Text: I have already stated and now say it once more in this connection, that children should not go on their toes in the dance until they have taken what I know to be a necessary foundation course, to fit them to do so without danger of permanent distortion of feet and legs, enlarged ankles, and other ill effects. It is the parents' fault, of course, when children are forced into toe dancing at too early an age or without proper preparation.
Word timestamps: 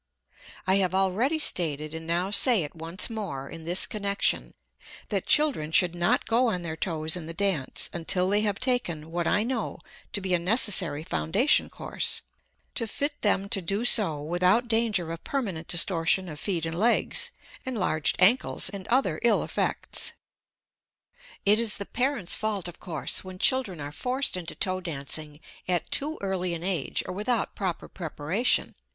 I 0.65 0.77
have 0.77 0.95
already 0.95 1.37
stated 1.37 1.93
and 1.93 2.07
now 2.07 2.31
say 2.31 2.63
it 2.63 2.75
once 2.75 3.07
more 3.07 3.47
in 3.47 3.65
this 3.65 3.85
connection, 3.85 4.55
that 5.09 5.27
children 5.27 5.71
should 5.71 5.93
not 5.93 6.25
go 6.25 6.47
on 6.47 6.63
their 6.63 6.75
toes 6.75 7.15
in 7.15 7.27
the 7.27 7.35
dance 7.35 7.87
until 7.93 8.27
they 8.27 8.41
have 8.41 8.59
taken 8.59 9.11
what 9.11 9.27
I 9.27 9.43
know 9.43 9.77
to 10.13 10.19
be 10.19 10.33
a 10.33 10.39
necessary 10.39 11.03
foundation 11.03 11.69
course, 11.69 12.21
to 12.73 12.87
fit 12.87 13.21
them 13.21 13.47
to 13.49 13.61
do 13.61 13.85
so 13.85 14.23
without 14.23 14.67
danger 14.67 15.11
of 15.11 15.23
permanent 15.23 15.67
distortion 15.67 16.27
of 16.29 16.39
feet 16.39 16.65
and 16.65 16.79
legs, 16.79 17.29
enlarged 17.63 18.15
ankles, 18.17 18.69
and 18.71 18.87
other 18.87 19.19
ill 19.21 19.43
effects. 19.43 20.13
It 21.45 21.59
is 21.59 21.77
the 21.77 21.85
parents' 21.85 22.33
fault, 22.33 22.67
of 22.67 22.79
course, 22.79 23.23
when 23.23 23.37
children 23.37 23.79
are 23.79 23.91
forced 23.91 24.35
into 24.35 24.55
toe 24.55 24.81
dancing 24.81 25.39
at 25.67 25.91
too 25.91 26.17
early 26.21 26.55
an 26.55 26.63
age 26.63 27.03
or 27.05 27.13
without 27.13 27.53
proper 27.53 27.87
preparation. 27.87 28.73